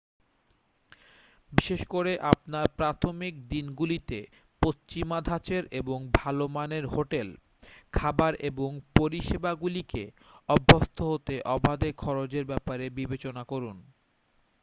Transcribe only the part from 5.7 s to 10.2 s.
এবং ভালো মানের হোটেল খাবার এবং পরিষেবাগুলিকে